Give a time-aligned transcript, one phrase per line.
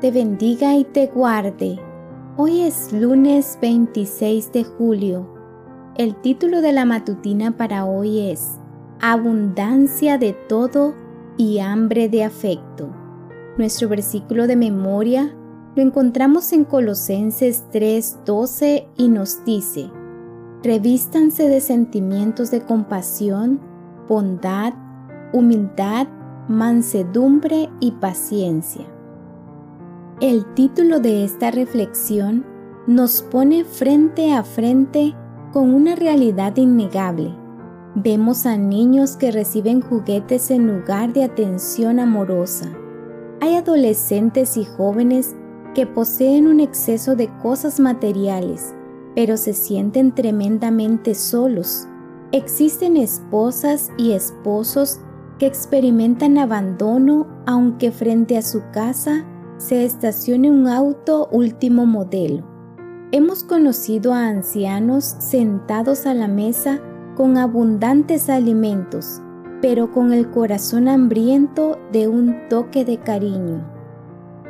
[0.00, 1.78] te bendiga y te guarde.
[2.36, 5.26] Hoy es lunes 26 de julio.
[5.96, 8.58] El título de la matutina para hoy es
[9.00, 10.94] Abundancia de todo
[11.36, 12.88] y hambre de afecto.
[13.56, 15.34] Nuestro versículo de memoria
[15.76, 19.90] lo encontramos en Colosenses 3:12 y nos dice,
[20.62, 23.60] Revístanse de sentimientos de compasión,
[24.08, 24.72] bondad,
[25.32, 26.08] humildad,
[26.48, 28.93] mansedumbre y paciencia.
[30.20, 32.46] El título de esta reflexión
[32.86, 35.12] nos pone frente a frente
[35.52, 37.34] con una realidad innegable.
[37.96, 42.70] Vemos a niños que reciben juguetes en lugar de atención amorosa.
[43.40, 45.34] Hay adolescentes y jóvenes
[45.74, 48.72] que poseen un exceso de cosas materiales,
[49.16, 51.88] pero se sienten tremendamente solos.
[52.30, 55.00] Existen esposas y esposos
[55.40, 59.24] que experimentan abandono aunque frente a su casa
[59.56, 62.44] se estacione un auto último modelo.
[63.12, 66.80] Hemos conocido a ancianos sentados a la mesa
[67.16, 69.22] con abundantes alimentos,
[69.62, 73.64] pero con el corazón hambriento de un toque de cariño.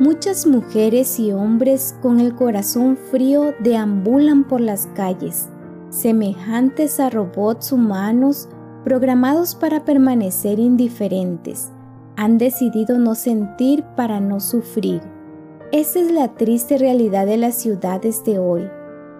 [0.00, 5.48] Muchas mujeres y hombres con el corazón frío deambulan por las calles,
[5.90, 8.48] semejantes a robots humanos
[8.84, 11.72] programados para permanecer indiferentes.
[12.18, 15.00] Han decidido no sentir para no sufrir.
[15.70, 18.68] Esa es la triste realidad de las ciudades de hoy.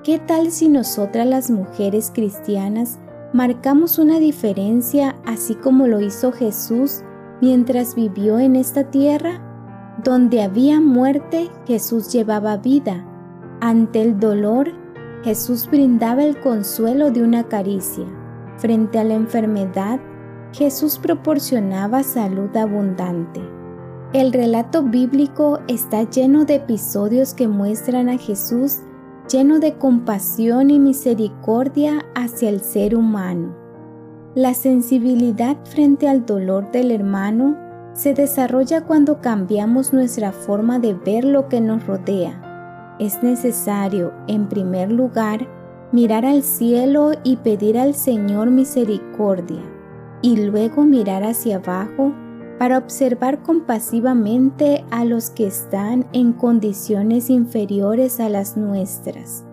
[0.03, 2.99] ¿Qué tal si nosotras las mujeres cristianas
[3.33, 7.05] marcamos una diferencia así como lo hizo Jesús
[7.41, 9.45] mientras vivió en esta tierra?
[10.03, 13.07] Donde había muerte, Jesús llevaba vida.
[13.61, 14.73] Ante el dolor,
[15.23, 18.07] Jesús brindaba el consuelo de una caricia.
[18.57, 20.01] Frente a la enfermedad,
[20.53, 23.41] Jesús proporcionaba salud abundante.
[24.13, 28.79] El relato bíblico está lleno de episodios que muestran a Jesús
[29.31, 33.55] lleno de compasión y misericordia hacia el ser humano.
[34.35, 37.57] La sensibilidad frente al dolor del hermano
[37.93, 42.97] se desarrolla cuando cambiamos nuestra forma de ver lo que nos rodea.
[42.99, 45.47] Es necesario, en primer lugar,
[45.93, 49.63] mirar al cielo y pedir al Señor misericordia,
[50.23, 52.13] y luego mirar hacia abajo
[52.59, 59.45] para observar compasivamente a los que están en condiciones inferiores a las nuestras.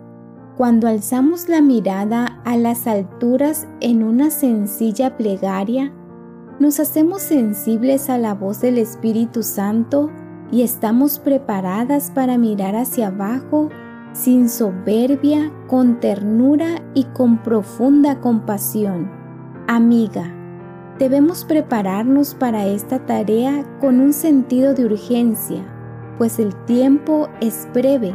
[0.56, 5.92] Cuando alzamos la mirada a las alturas en una sencilla plegaria,
[6.58, 10.10] nos hacemos sensibles a la voz del Espíritu Santo
[10.50, 13.68] y estamos preparadas para mirar hacia abajo
[14.14, 19.10] sin soberbia, con ternura y con profunda compasión.
[19.68, 20.35] Amiga,
[20.98, 25.62] debemos prepararnos para esta tarea con un sentido de urgencia,
[26.18, 28.14] pues el tiempo es breve.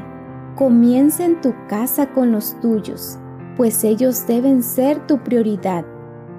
[0.56, 3.18] Comienza en tu casa con los tuyos,
[3.56, 5.86] pues ellos deben ser tu prioridad.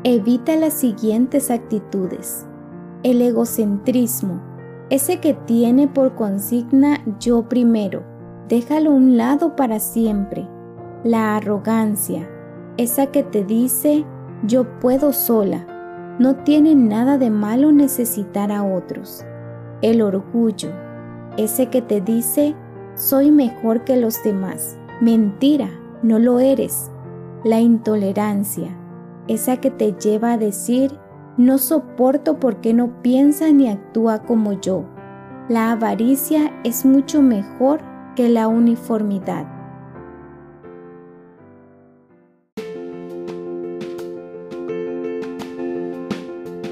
[0.04, 2.46] Evita las siguientes actitudes.
[3.02, 4.42] El egocentrismo,
[4.90, 8.04] ese que tiene por consigna yo primero,
[8.48, 10.48] déjalo un lado para siempre.
[11.04, 12.28] La arrogancia,
[12.76, 14.04] esa que te dice
[14.44, 15.66] yo puedo sola,
[16.18, 19.24] no tiene nada de malo necesitar a otros.
[19.80, 20.70] El orgullo,
[21.36, 22.54] ese que te dice
[22.94, 24.76] soy mejor que los demás.
[25.00, 25.70] Mentira,
[26.02, 26.90] no lo eres.
[27.42, 28.76] La intolerancia,
[29.28, 30.98] esa que te lleva a decir,
[31.36, 34.84] no soporto porque no piensa ni actúa como yo.
[35.48, 37.80] La avaricia es mucho mejor
[38.14, 39.46] que la uniformidad.